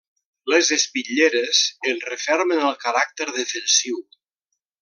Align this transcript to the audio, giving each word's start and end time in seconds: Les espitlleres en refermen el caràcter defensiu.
Les 0.53 0.71
espitlleres 0.77 1.59
en 1.93 2.01
refermen 2.07 2.65
el 2.73 2.75
caràcter 2.87 3.31
defensiu. 3.39 4.05